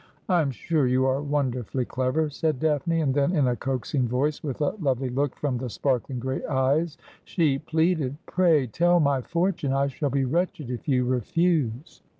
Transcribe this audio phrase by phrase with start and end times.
[0.29, 4.41] 'I am sure you are wonderfully clever,' said Daphne; and then, in a coaxing voice,
[4.41, 9.73] with a lovely look from the sparkling gray eyes, she pleaded:' Pray tell my fortune.
[9.73, 12.01] I shall be wretched if you refuse.'